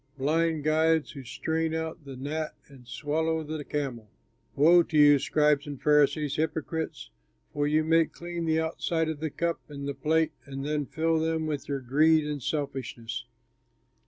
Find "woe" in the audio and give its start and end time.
4.55-4.81